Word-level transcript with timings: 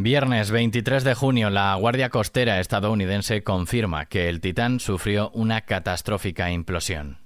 Viernes 0.00 0.52
23 0.52 1.02
de 1.02 1.14
junio, 1.14 1.50
la 1.50 1.74
Guardia 1.74 2.08
Costera 2.08 2.60
estadounidense 2.60 3.42
confirma 3.42 4.06
que 4.06 4.28
el 4.28 4.40
Titán 4.40 4.78
sufrió 4.78 5.30
una 5.30 5.62
catastrófica 5.62 6.52
implosión. 6.52 7.18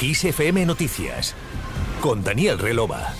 ISFM 0.00 0.66
Noticias 0.66 1.34
con 2.00 2.22
Daniel 2.22 2.60
Relova. 2.60 3.12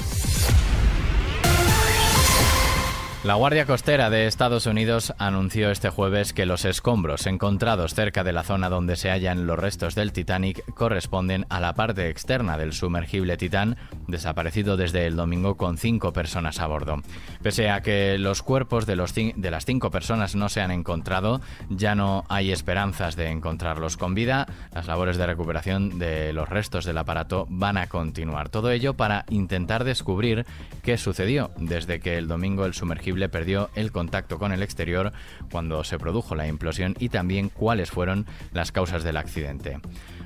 La 3.27 3.35
Guardia 3.35 3.67
Costera 3.67 4.09
de 4.09 4.29
Estados 4.29 4.67
Unidos 4.67 5.13
anunció 5.19 5.73
este 5.73 5.89
jueves 5.89 6.33
que 6.33 6.47
los 6.47 6.65
escombros 6.65 7.27
encontrados 7.27 7.93
cerca 7.93 8.23
de 8.23 8.33
la 8.33 8.45
zona 8.45 8.69
donde 8.69 8.95
se 8.95 9.11
hallan 9.11 9.49
los 9.49 9.59
restos 9.59 9.97
del 9.97 10.13
Titanic 10.13 10.63
corresponden 10.75 11.45
a 11.49 11.59
la 11.59 11.75
parte 11.75 12.09
externa 12.09 12.57
del 12.57 12.73
sumergible 12.73 13.37
Titán, 13.37 13.79
desaparecido 14.07 14.77
desde 14.77 15.09
el 15.09 15.17
domingo 15.17 15.57
con 15.57 15.77
cinco 15.77 16.13
personas 16.13 16.61
a 16.61 16.69
bordo. 16.69 17.03
Pese 17.43 17.69
a 17.69 17.83
que 17.83 18.17
los 18.17 18.45
cuerpos 18.45 18.87
de, 18.87 18.95
de 19.35 19.51
las 19.51 19.65
cinco 19.65 19.91
personas 19.91 20.37
no 20.37 20.49
se 20.49 20.61
han 20.61 20.71
encontrado, 20.71 21.41
ya 21.69 21.97
no 21.97 22.25
hay 22.29 22.53
esperanzas 22.53 23.17
de 23.17 23.31
encontrarlos 23.31 23.97
con 23.97 24.15
vida. 24.15 24.47
Las 24.73 24.87
labores 24.87 25.17
de 25.17 25.27
recuperación 25.27 25.99
de 25.99 26.33
los 26.33 26.49
restos 26.49 26.85
del 26.85 26.99
aparato 26.99 27.49
van 27.51 27.77
a 27.77 27.89
continuar. 27.89 28.51
Todo 28.51 28.71
ello 28.71 28.95
para 28.95 29.25
intentar 29.31 29.83
descubrir 29.83 30.47
qué 30.85 30.97
sucedió 30.97 31.51
desde 31.57 31.99
que 31.99 32.19
el 32.19 32.29
domingo 32.29 32.67
el 32.67 32.75
sumergible 32.75 33.16
perdió 33.29 33.71
el 33.75 33.93
contacto 33.93 34.39
con 34.39 34.53
el 34.53 34.63
exterior 34.63 35.13
cuando 35.51 35.83
se 35.85 35.99
produjo 35.99 36.35
la 36.35 36.47
implosión 36.47 36.95
y 36.99 37.09
también 37.09 37.49
cuáles 37.49 37.91
fueron 37.91 38.27
las 38.53 38.73
causas 38.73 39.03
del 39.05 39.17
accidente. 39.17 39.79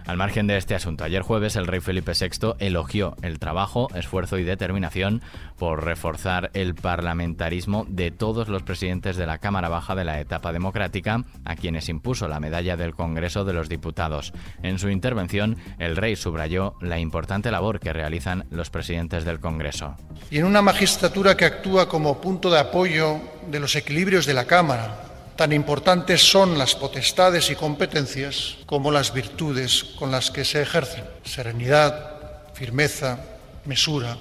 Al 0.06 0.16
margen 0.16 0.46
de 0.46 0.56
este 0.56 0.74
asunto, 0.74 1.04
ayer 1.04 1.22
jueves 1.22 1.56
el 1.56 1.66
rey 1.66 1.80
Felipe 1.80 2.12
VI 2.18 2.54
elogió 2.58 3.16
el 3.22 3.38
trabajo, 3.38 3.88
esfuerzo 3.94 4.38
y 4.38 4.44
determinación 4.44 5.22
por 5.56 5.84
reforzar 5.84 6.50
el 6.54 6.74
parlamentarismo 6.74 7.86
de 7.88 8.10
todos 8.10 8.48
los 8.48 8.62
presidentes 8.62 9.16
de 9.16 9.26
la 9.26 9.38
Cámara 9.38 9.68
Baja 9.68 9.94
de 9.94 10.04
la 10.04 10.20
etapa 10.20 10.52
democrática, 10.52 11.24
a 11.44 11.54
quienes 11.54 11.88
impuso 11.88 12.28
la 12.28 12.40
medalla 12.40 12.76
del 12.76 12.94
Congreso 12.94 13.44
de 13.44 13.52
los 13.52 13.68
Diputados. 13.68 14.32
En 14.62 14.78
su 14.78 14.88
intervención, 14.88 15.56
el 15.78 15.96
rey 15.96 16.16
subrayó 16.16 16.74
la 16.80 16.98
importante 16.98 17.50
labor 17.50 17.78
que 17.78 17.92
realizan 17.92 18.46
los 18.50 18.70
presidentes 18.70 19.24
del 19.24 19.38
Congreso. 19.38 19.94
Y 20.30 20.38
en 20.38 20.46
una 20.46 20.62
magistratura 20.62 21.36
que 21.36 21.44
actúa 21.44 21.88
como 21.88 22.20
punto 22.20 22.50
de 22.50 22.58
apoyo 22.58 22.79
de 22.84 23.60
los 23.60 23.76
equilibrios 23.76 24.26
de 24.26 24.34
la 24.34 24.46
Cámara, 24.46 25.10
Tan 25.40 25.54
importantes 25.54 26.20
son 26.20 26.58
las 26.58 26.74
potestades 26.74 27.48
y 27.50 27.54
competencias 27.54 28.58
como 28.66 28.90
las 28.90 29.14
virtudes 29.14 29.84
con 29.98 30.10
las 30.10 30.30
que 30.30 30.44
se 30.44 30.60
ejercen. 30.60 31.02
Serenidad, 31.24 32.52
firmeza, 32.52 33.18
mesura, 33.64 34.18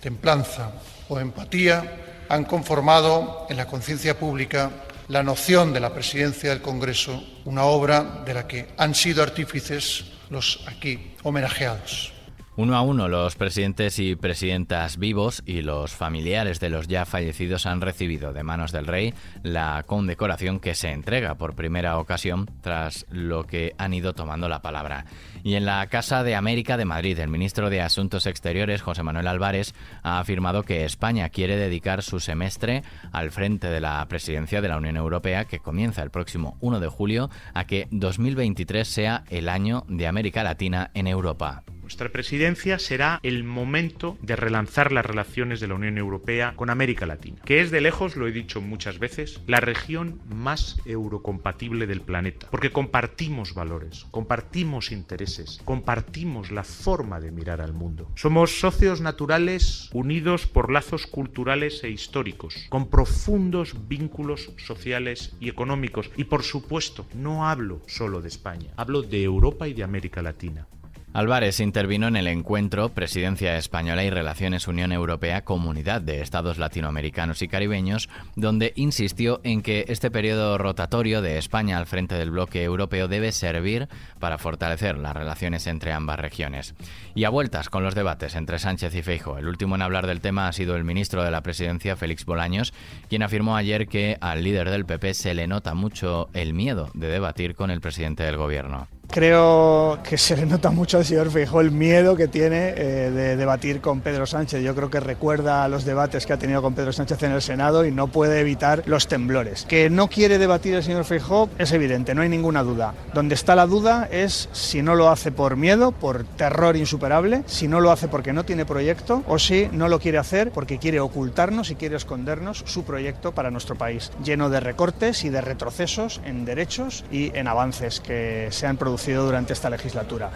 templanza 0.00 0.70
o 1.08 1.18
empatía 1.18 2.22
han 2.28 2.44
conformado 2.44 3.48
en 3.50 3.56
la 3.56 3.66
conciencia 3.66 4.16
pública 4.16 4.70
la 5.08 5.24
noción 5.24 5.72
de 5.72 5.80
la 5.80 5.92
presidencia 5.92 6.50
del 6.50 6.62
Congreso, 6.62 7.20
una 7.46 7.64
obra 7.64 8.22
de 8.24 8.34
la 8.34 8.46
que 8.46 8.68
han 8.76 8.94
sido 8.94 9.24
artífices 9.24 10.04
los 10.30 10.60
aquí 10.68 11.16
homenajeados. 11.24 12.12
Uno 12.56 12.76
a 12.76 12.82
uno, 12.82 13.06
los 13.06 13.36
presidentes 13.36 14.00
y 14.00 14.16
presidentas 14.16 14.98
vivos 14.98 15.42
y 15.46 15.62
los 15.62 15.92
familiares 15.92 16.58
de 16.58 16.68
los 16.68 16.88
ya 16.88 17.06
fallecidos 17.06 17.64
han 17.64 17.80
recibido 17.80 18.32
de 18.32 18.42
manos 18.42 18.72
del 18.72 18.88
rey 18.88 19.14
la 19.44 19.84
condecoración 19.86 20.58
que 20.58 20.74
se 20.74 20.90
entrega 20.90 21.36
por 21.36 21.54
primera 21.54 21.96
ocasión 21.98 22.50
tras 22.60 23.06
lo 23.08 23.44
que 23.44 23.74
han 23.78 23.94
ido 23.94 24.14
tomando 24.14 24.48
la 24.48 24.62
palabra. 24.62 25.06
Y 25.44 25.54
en 25.54 25.64
la 25.64 25.86
Casa 25.86 26.24
de 26.24 26.34
América 26.34 26.76
de 26.76 26.84
Madrid, 26.84 27.20
el 27.20 27.30
ministro 27.30 27.70
de 27.70 27.82
Asuntos 27.82 28.26
Exteriores, 28.26 28.82
José 28.82 29.04
Manuel 29.04 29.28
Álvarez, 29.28 29.72
ha 30.02 30.18
afirmado 30.18 30.64
que 30.64 30.84
España 30.84 31.28
quiere 31.28 31.56
dedicar 31.56 32.02
su 32.02 32.18
semestre 32.18 32.82
al 33.12 33.30
frente 33.30 33.68
de 33.68 33.80
la 33.80 34.04
presidencia 34.08 34.60
de 34.60 34.68
la 34.68 34.76
Unión 34.76 34.96
Europea, 34.96 35.44
que 35.44 35.60
comienza 35.60 36.02
el 36.02 36.10
próximo 36.10 36.58
1 36.60 36.80
de 36.80 36.88
julio, 36.88 37.30
a 37.54 37.64
que 37.64 37.86
2023 37.92 38.86
sea 38.86 39.24
el 39.30 39.48
año 39.48 39.84
de 39.88 40.08
América 40.08 40.42
Latina 40.42 40.90
en 40.94 41.06
Europa. 41.06 41.62
Nuestra 41.90 42.08
presidencia 42.08 42.78
será 42.78 43.18
el 43.24 43.42
momento 43.42 44.16
de 44.22 44.36
relanzar 44.36 44.92
las 44.92 45.04
relaciones 45.04 45.58
de 45.58 45.66
la 45.66 45.74
Unión 45.74 45.98
Europea 45.98 46.52
con 46.54 46.70
América 46.70 47.04
Latina, 47.04 47.42
que 47.44 47.60
es 47.60 47.72
de 47.72 47.80
lejos, 47.80 48.14
lo 48.14 48.28
he 48.28 48.32
dicho 48.32 48.60
muchas 48.60 49.00
veces, 49.00 49.40
la 49.48 49.58
región 49.58 50.20
más 50.28 50.76
eurocompatible 50.84 51.88
del 51.88 52.00
planeta, 52.00 52.46
porque 52.48 52.70
compartimos 52.70 53.54
valores, 53.54 54.06
compartimos 54.12 54.92
intereses, 54.92 55.60
compartimos 55.64 56.52
la 56.52 56.62
forma 56.62 57.18
de 57.18 57.32
mirar 57.32 57.60
al 57.60 57.72
mundo. 57.72 58.08
Somos 58.14 58.60
socios 58.60 59.00
naturales 59.00 59.90
unidos 59.92 60.46
por 60.46 60.70
lazos 60.70 61.08
culturales 61.08 61.82
e 61.82 61.90
históricos, 61.90 62.54
con 62.68 62.88
profundos 62.88 63.88
vínculos 63.88 64.52
sociales 64.58 65.34
y 65.40 65.48
económicos. 65.48 66.12
Y 66.16 66.22
por 66.22 66.44
supuesto, 66.44 67.08
no 67.14 67.48
hablo 67.48 67.82
solo 67.88 68.22
de 68.22 68.28
España, 68.28 68.72
hablo 68.76 69.02
de 69.02 69.24
Europa 69.24 69.66
y 69.66 69.74
de 69.74 69.82
América 69.82 70.22
Latina. 70.22 70.68
Álvarez 71.12 71.58
intervino 71.58 72.06
en 72.06 72.14
el 72.14 72.28
encuentro 72.28 72.90
Presidencia 72.90 73.56
Española 73.56 74.04
y 74.04 74.10
Relaciones 74.10 74.68
Unión 74.68 74.92
Europea 74.92 75.42
Comunidad 75.42 76.00
de 76.00 76.20
Estados 76.20 76.56
Latinoamericanos 76.56 77.42
y 77.42 77.48
Caribeños, 77.48 78.08
donde 78.36 78.72
insistió 78.76 79.40
en 79.42 79.62
que 79.62 79.86
este 79.88 80.12
periodo 80.12 80.56
rotatorio 80.56 81.20
de 81.20 81.36
España 81.36 81.78
al 81.78 81.86
frente 81.86 82.14
del 82.14 82.30
bloque 82.30 82.62
europeo 82.62 83.08
debe 83.08 83.32
servir 83.32 83.88
para 84.20 84.38
fortalecer 84.38 84.98
las 84.98 85.16
relaciones 85.16 85.66
entre 85.66 85.92
ambas 85.92 86.20
regiones. 86.20 86.76
Y 87.16 87.24
a 87.24 87.30
vueltas 87.30 87.70
con 87.70 87.82
los 87.82 87.96
debates 87.96 88.36
entre 88.36 88.60
Sánchez 88.60 88.94
y 88.94 89.02
Feijo. 89.02 89.36
El 89.36 89.48
último 89.48 89.74
en 89.74 89.82
hablar 89.82 90.06
del 90.06 90.20
tema 90.20 90.46
ha 90.46 90.52
sido 90.52 90.76
el 90.76 90.84
ministro 90.84 91.24
de 91.24 91.32
la 91.32 91.42
Presidencia, 91.42 91.96
Félix 91.96 92.24
Bolaños, 92.24 92.72
quien 93.08 93.24
afirmó 93.24 93.56
ayer 93.56 93.88
que 93.88 94.16
al 94.20 94.44
líder 94.44 94.70
del 94.70 94.86
PP 94.86 95.14
se 95.14 95.34
le 95.34 95.48
nota 95.48 95.74
mucho 95.74 96.28
el 96.34 96.54
miedo 96.54 96.88
de 96.94 97.08
debatir 97.08 97.56
con 97.56 97.72
el 97.72 97.80
presidente 97.80 98.22
del 98.22 98.36
gobierno. 98.36 98.86
Creo 99.10 99.98
que 100.04 100.16
se 100.16 100.36
le 100.36 100.46
nota 100.46 100.70
mucho 100.70 100.96
al 100.96 101.04
señor 101.04 101.32
Feijóo 101.32 101.60
el 101.60 101.72
miedo 101.72 102.14
que 102.14 102.28
tiene 102.28 102.74
eh, 102.76 103.10
de 103.10 103.36
debatir 103.36 103.80
con 103.80 104.02
Pedro 104.02 104.24
Sánchez. 104.24 104.62
Yo 104.62 104.72
creo 104.76 104.88
que 104.88 105.00
recuerda 105.00 105.66
los 105.66 105.84
debates 105.84 106.26
que 106.26 106.32
ha 106.32 106.38
tenido 106.38 106.62
con 106.62 106.74
Pedro 106.74 106.92
Sánchez 106.92 107.20
en 107.24 107.32
el 107.32 107.42
Senado 107.42 107.84
y 107.84 107.90
no 107.90 108.06
puede 108.06 108.38
evitar 108.38 108.84
los 108.86 109.08
temblores. 109.08 109.66
Que 109.68 109.90
no 109.90 110.06
quiere 110.06 110.38
debatir 110.38 110.74
el 110.74 110.84
señor 110.84 111.04
Feijóo 111.04 111.50
es 111.58 111.72
evidente, 111.72 112.14
no 112.14 112.22
hay 112.22 112.28
ninguna 112.28 112.62
duda. 112.62 112.94
Donde 113.12 113.34
está 113.34 113.56
la 113.56 113.66
duda 113.66 114.08
es 114.12 114.48
si 114.52 114.80
no 114.80 114.94
lo 114.94 115.10
hace 115.10 115.32
por 115.32 115.56
miedo, 115.56 115.90
por 115.90 116.22
terror 116.22 116.76
insuperable, 116.76 117.42
si 117.46 117.66
no 117.66 117.80
lo 117.80 117.90
hace 117.90 118.06
porque 118.06 118.32
no 118.32 118.44
tiene 118.44 118.64
proyecto 118.64 119.24
o 119.26 119.40
si 119.40 119.68
no 119.72 119.88
lo 119.88 119.98
quiere 119.98 120.18
hacer 120.18 120.52
porque 120.52 120.78
quiere 120.78 121.00
ocultarnos 121.00 121.72
y 121.72 121.74
quiere 121.74 121.96
escondernos 121.96 122.62
su 122.64 122.84
proyecto 122.84 123.32
para 123.32 123.50
nuestro 123.50 123.74
país, 123.74 124.12
lleno 124.22 124.50
de 124.50 124.60
recortes 124.60 125.24
y 125.24 125.30
de 125.30 125.40
retrocesos 125.40 126.20
en 126.24 126.44
derechos 126.44 127.04
y 127.10 127.36
en 127.36 127.48
avances 127.48 127.98
que 127.98 128.46
se 128.52 128.68
han 128.68 128.76
producido 128.76 128.99
durante 129.08 129.54
esta 129.54 129.70
legislatura. 129.70 130.30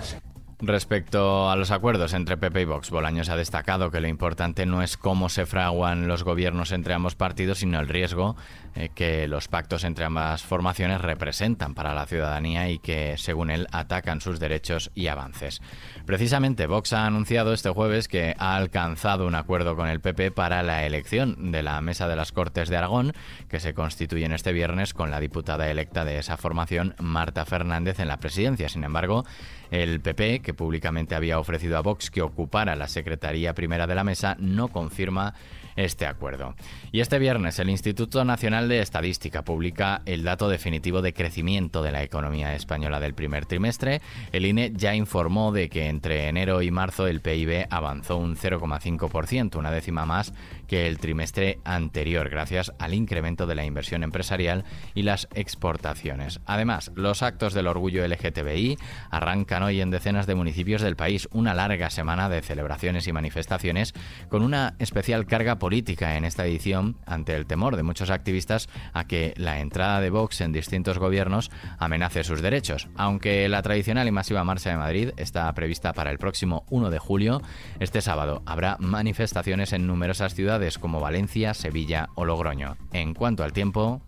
Respecto 0.61 1.51
a 1.51 1.57
los 1.57 1.73
acuerdos 1.73 2.13
entre 2.13 2.37
PP 2.37 2.63
y 2.63 2.65
Vox, 2.65 2.91
Bolaños 2.91 3.29
ha 3.29 3.37
destacado 3.37 3.91
que 3.91 4.01
lo 4.01 4.07
importante 4.09 4.67
no 4.67 4.83
es 4.83 4.97
cómo 4.97 5.29
se 5.29 5.47
fraguan 5.47 6.07
los 6.07 6.23
gobiernos 6.23 6.71
entre 6.71 6.95
ambos 6.95 7.17
partidos, 7.17 7.59
sino 7.59 7.81
el 7.81 7.89
riesgo 7.89 8.37
eh, 8.77 8.91
que 8.95 9.27
los 9.27 9.49
pactos 9.49 9.85
entre 9.85 10.05
ambas 10.05 10.43
formaciones 10.43 11.01
representan 11.01 11.75
para 11.75 11.95
la 11.95 12.07
ciudadanía 12.07 12.71
y 12.71 12.79
que, 12.79 13.17
según 13.19 13.51
él, 13.51 13.67
atacan 13.73 14.21
sus 14.21 14.39
derechos 14.39 14.93
y 14.95 15.09
avances. 15.09 15.61
Precisamente, 16.07 16.67
Vox 16.67 16.93
ha 16.93 17.07
anunciado 17.07 17.53
este 17.53 17.71
jueves 17.71 18.09
que 18.09 18.35
ha 18.39 18.57
alcanzado 18.57 19.27
un 19.27 19.35
acuerdo 19.35 19.75
con 19.75 19.89
el 19.89 20.01
PP 20.01 20.31
para 20.31 20.63
la 20.63 20.87
elección 20.87 21.53
de 21.53 21.63
la 21.63 21.81
Mesa 21.81 22.07
de 22.09 22.17
las 22.17 22.33
Cortes 22.33 22.69
de 22.69 22.77
Aragón, 22.77 23.13
que 23.49 23.61
se 23.61 23.75
constituye 23.75 24.25
en 24.25 24.33
este 24.33 24.53
viernes 24.53 24.95
con 24.95 25.11
la 25.11 25.21
diputada 25.21 25.71
electa 25.71 26.05
de 26.05 26.19
esa 26.19 26.37
formación, 26.37 26.95
Marta 26.99 27.45
Fernández, 27.45 28.01
en 28.01 28.09
la 28.09 28.19
presidencia. 28.19 28.69
Sin 28.69 28.85
embargo, 28.85 29.25
el 29.71 30.01
PP, 30.01 30.41
que 30.41 30.54
públicamente 30.55 31.15
había 31.15 31.39
ofrecido 31.39 31.77
a 31.77 31.83
Vox 31.83 32.11
que 32.11 32.23
ocupara 32.23 32.77
la 32.77 32.89
Secretaría 32.89 33.55
Primera 33.55 33.87
de 33.87 33.95
la 33.95 34.05
Mesa, 34.05 34.37
no 34.39 34.69
confirma 34.69 35.35
este 35.77 36.07
acuerdo. 36.07 36.55
Y 36.93 37.01
este 37.01 37.19
viernes 37.19 37.59
el 37.59 37.71
Instituto 37.71 38.25
Nacional 38.25 38.69
de 38.69 38.81
Estadística 38.81 39.43
publica 39.43 40.03
el 40.07 40.23
dato 40.23 40.49
definitivo 40.49 41.03
de 41.03 41.13
crecimiento 41.13 41.83
de 41.83 41.93
la 41.93 42.03
economía 42.03 42.55
española 42.55 43.01
del 43.01 43.15
primer 43.15 43.47
trimestre. 43.47 44.01
El 44.33 44.47
INE 44.47 44.73
ya 44.75 44.95
informó 44.95 45.53
de 45.53 45.69
que 45.69 45.89
entre 45.89 46.29
enero 46.29 46.63
y 46.63 46.71
marzo 46.71 47.07
el 47.07 47.21
PIB 47.21 47.67
avanzó 47.71 48.17
un 48.17 48.37
0,5%, 48.37 49.57
una 49.57 49.71
décima 49.71 50.07
más 50.07 50.33
que 50.69 50.87
el 50.87 50.99
trimestre 50.99 51.59
anterior, 51.65 52.29
gracias 52.29 52.73
al 52.79 52.95
incremento 52.95 53.47
de 53.47 53.55
la 53.55 53.65
inversión 53.65 54.03
empresarial 54.03 54.65
y 54.95 55.03
las 55.03 55.29
exportaciones. 55.35 56.41
Además, 56.47 56.93
los 56.95 57.23
actos 57.23 57.55
del 57.55 57.67
orgullo 57.67 58.07
LGTBI 58.07 58.79
arrancan 59.11 59.63
hoy 59.63 59.81
en 59.81 59.91
decenas 59.91 60.27
de 60.27 60.34
municipios 60.35 60.83
del 60.83 60.97
país. 60.97 61.29
Una 61.33 61.55
larga 61.55 61.91
semana 61.91 62.29
de 62.29 62.43
celebraciones 62.43 63.07
y 63.07 63.13
manifestaciones 63.13 63.95
con 64.29 64.43
una 64.43 64.75
especial 64.79 65.27
carga 65.27 65.59
política 65.59 66.17
en 66.17 66.25
esta 66.25 66.47
edición 66.47 66.97
ante 67.07 67.35
el 67.35 67.47
temor 67.47 67.77
de 67.77 67.83
muchos 67.83 68.11
activistas 68.11 68.69
a 68.93 69.07
que 69.07 69.35
la 69.37 69.61
entrada 69.61 70.01
de 70.01 70.11
Vox 70.11 70.41
en 70.41 70.53
distintos 70.53 70.99
gobiernos 70.99 71.51
amenace 71.79 72.25
sus 72.25 72.43
derechos. 72.43 72.89
Aunque 72.97 73.49
la 73.49 73.63
tradicional 73.63 74.09
y 74.09 74.13
masiva 74.13 74.45
marcha 74.45 74.71
de 74.71 74.77
Madrid 74.77 75.11
está 75.17 75.53
prevista 75.55 75.93
para 75.93 76.11
el 76.11 76.19
próximo 76.19 76.65
1 76.71 76.91
de 76.91 76.99
julio, 76.99 77.43
este 77.81 78.01
sábado 78.01 78.43
habrá 78.47 78.77
manifestaciones 78.81 79.73
en 79.73 79.87
numerosas 79.87 80.35
ciudades 80.35 80.79
como 80.79 81.01
Valencia, 81.01 81.55
Sevilla 81.55 82.09
o 82.15 82.25
Logroño. 82.25 82.77
En 82.93 83.15
cuanto 83.15 83.45
al 83.45 83.53
tiempo... 83.53 84.03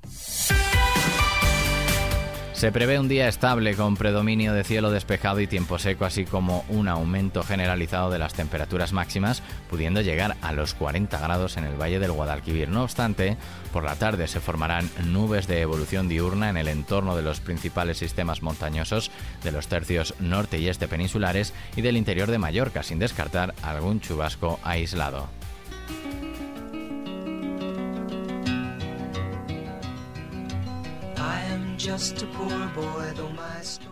Se 2.56 2.72
prevé 2.72 2.98
un 2.98 3.06
día 3.06 3.28
estable 3.28 3.74
con 3.74 3.98
predominio 3.98 4.54
de 4.54 4.64
cielo 4.64 4.90
despejado 4.90 5.40
y 5.40 5.46
tiempo 5.46 5.78
seco, 5.78 6.06
así 6.06 6.24
como 6.24 6.64
un 6.70 6.88
aumento 6.88 7.42
generalizado 7.42 8.08
de 8.08 8.18
las 8.18 8.32
temperaturas 8.32 8.94
máximas, 8.94 9.42
pudiendo 9.68 10.00
llegar 10.00 10.38
a 10.40 10.52
los 10.52 10.72
40 10.72 11.18
grados 11.18 11.58
en 11.58 11.64
el 11.64 11.78
Valle 11.78 11.98
del 11.98 12.12
Guadalquivir. 12.12 12.70
No 12.70 12.82
obstante, 12.82 13.36
por 13.74 13.84
la 13.84 13.96
tarde 13.96 14.26
se 14.26 14.40
formarán 14.40 14.88
nubes 15.04 15.46
de 15.46 15.60
evolución 15.60 16.08
diurna 16.08 16.48
en 16.48 16.56
el 16.56 16.68
entorno 16.68 17.14
de 17.14 17.22
los 17.22 17.40
principales 17.40 17.98
sistemas 17.98 18.40
montañosos 18.40 19.10
de 19.44 19.52
los 19.52 19.68
tercios 19.68 20.14
norte 20.18 20.58
y 20.58 20.68
este 20.68 20.88
peninsulares 20.88 21.52
y 21.76 21.82
del 21.82 21.98
interior 21.98 22.30
de 22.30 22.38
Mallorca, 22.38 22.82
sin 22.82 22.98
descartar 22.98 23.54
algún 23.62 24.00
chubasco 24.00 24.58
aislado. 24.62 25.28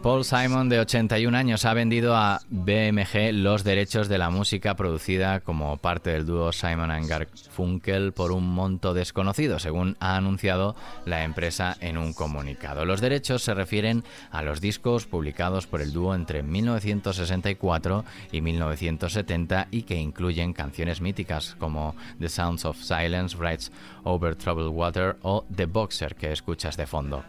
Paul 0.02 0.24
Simon, 0.24 0.68
de 0.70 0.80
81 0.80 1.36
años, 1.36 1.64
ha 1.66 1.74
vendido 1.74 2.16
a 2.16 2.40
BMG 2.48 3.32
los 3.32 3.62
derechos 3.62 4.08
de 4.08 4.16
la 4.16 4.30
música 4.30 4.74
producida 4.74 5.40
como 5.40 5.76
parte 5.76 6.10
del 6.10 6.24
dúo 6.24 6.52
Simon 6.52 6.90
and 6.90 7.06
Garfunkel 7.06 8.12
por 8.12 8.32
un 8.32 8.48
monto 8.48 8.94
desconocido, 8.94 9.58
según 9.58 9.96
ha 10.00 10.16
anunciado 10.16 10.76
la 11.04 11.24
empresa 11.24 11.76
en 11.80 11.98
un 11.98 12.14
comunicado. 12.14 12.86
Los 12.86 13.02
derechos 13.02 13.42
se 13.42 13.54
refieren 13.54 14.02
a 14.30 14.42
los 14.42 14.62
discos 14.62 15.06
publicados 15.06 15.66
por 15.66 15.82
el 15.82 15.92
dúo 15.92 16.14
entre 16.14 16.42
1964 16.42 18.04
y 18.32 18.40
1970 18.40 19.68
y 19.70 19.82
que 19.82 19.96
incluyen 19.96 20.54
canciones 20.54 21.02
míticas 21.02 21.54
como 21.58 21.94
The 22.18 22.30
Sounds 22.30 22.64
of 22.64 22.78
Silence, 22.78 23.36
Rides 23.38 23.70
Over 24.04 24.36
Troubled 24.36 24.68
Water 24.68 25.16
o 25.22 25.44
The 25.54 25.66
Boxer 25.66 26.14
que 26.14 26.32
escuchas 26.32 26.76
de 26.76 26.86
fondo. 26.86 27.24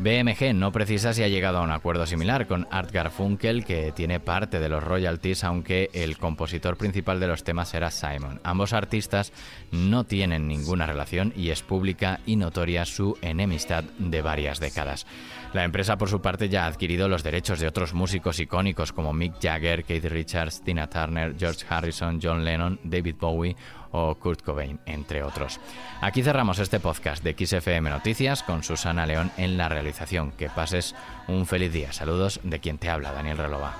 BMG 0.00 0.54
no 0.54 0.72
precisa 0.72 1.12
si 1.12 1.22
ha 1.22 1.28
llegado 1.28 1.58
a 1.58 1.62
un 1.62 1.70
acuerdo 1.70 2.06
similar 2.06 2.46
con 2.46 2.66
Art 2.70 2.90
Garfunkel, 2.90 3.66
que 3.66 3.92
tiene 3.92 4.18
parte 4.18 4.58
de 4.58 4.70
los 4.70 4.82
royalties, 4.82 5.44
aunque 5.44 5.90
el 5.92 6.16
compositor 6.16 6.78
principal 6.78 7.20
de 7.20 7.26
los 7.26 7.44
temas 7.44 7.68
será 7.68 7.90
Simon. 7.90 8.40
Ambos 8.42 8.72
artistas 8.72 9.30
no 9.72 10.04
tienen 10.04 10.48
ninguna 10.48 10.86
relación 10.86 11.34
y 11.36 11.50
es 11.50 11.60
pública 11.60 12.20
y 12.24 12.36
notoria 12.36 12.86
su 12.86 13.18
enemistad 13.20 13.84
de 13.98 14.22
varias 14.22 14.58
décadas. 14.58 15.06
La 15.52 15.64
empresa, 15.64 15.98
por 15.98 16.08
su 16.08 16.22
parte, 16.22 16.48
ya 16.48 16.64
ha 16.64 16.68
adquirido 16.68 17.06
los 17.06 17.22
derechos 17.22 17.60
de 17.60 17.68
otros 17.68 17.92
músicos 17.92 18.40
icónicos 18.40 18.94
como 18.94 19.12
Mick 19.12 19.34
Jagger, 19.42 19.84
Keith 19.84 20.06
Richards, 20.06 20.62
Tina 20.62 20.88
Turner, 20.88 21.34
George 21.38 21.66
Harrison, 21.68 22.20
John 22.22 22.42
Lennon, 22.42 22.80
David 22.84 23.16
Bowie 23.20 23.56
o 23.92 24.14
Kurt 24.14 24.42
Cobain, 24.42 24.80
entre 24.86 25.22
otros. 25.22 25.60
Aquí 26.00 26.22
cerramos 26.22 26.58
este 26.58 26.80
podcast 26.80 27.22
de 27.22 27.34
XFM 27.34 27.90
Noticias 27.90 28.42
con 28.42 28.62
Susana 28.62 29.06
León 29.06 29.30
en 29.36 29.56
la 29.56 29.68
realización. 29.68 30.32
Que 30.32 30.48
pases 30.48 30.94
un 31.28 31.46
feliz 31.46 31.72
día. 31.72 31.92
Saludos 31.92 32.40
de 32.42 32.60
quien 32.60 32.78
te 32.78 32.90
habla, 32.90 33.12
Daniel 33.12 33.38
Relova. 33.38 33.74